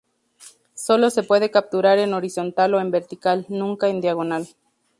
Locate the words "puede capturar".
1.21-1.99